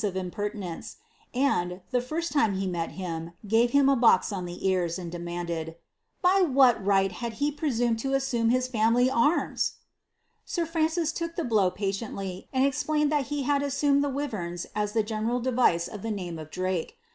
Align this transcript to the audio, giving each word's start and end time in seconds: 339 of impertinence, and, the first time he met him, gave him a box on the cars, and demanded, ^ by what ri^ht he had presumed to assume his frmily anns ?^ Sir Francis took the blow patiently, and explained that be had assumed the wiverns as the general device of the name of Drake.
339 0.01 0.09
of 0.09 0.25
impertinence, 0.33 0.95
and, 1.31 1.81
the 1.91 2.01
first 2.01 2.31
time 2.31 2.55
he 2.55 2.65
met 2.65 2.93
him, 2.93 3.33
gave 3.47 3.69
him 3.69 3.87
a 3.87 3.95
box 3.95 4.31
on 4.31 4.45
the 4.47 4.59
cars, 4.59 4.97
and 4.97 5.11
demanded, 5.11 5.67
^ 5.67 5.75
by 6.23 6.41
what 6.41 6.83
ri^ht 6.83 7.11
he 7.33 7.45
had 7.51 7.55
presumed 7.57 7.99
to 7.99 8.15
assume 8.15 8.49
his 8.49 8.67
frmily 8.67 9.11
anns 9.15 9.73
?^ 9.15 9.73
Sir 10.43 10.65
Francis 10.65 11.11
took 11.11 11.35
the 11.35 11.43
blow 11.45 11.69
patiently, 11.69 12.47
and 12.51 12.65
explained 12.65 13.11
that 13.11 13.29
be 13.29 13.43
had 13.43 13.61
assumed 13.61 14.03
the 14.03 14.09
wiverns 14.09 14.65
as 14.73 14.93
the 14.93 15.03
general 15.03 15.39
device 15.39 15.87
of 15.87 16.01
the 16.01 16.09
name 16.09 16.39
of 16.39 16.49
Drake. 16.49 16.97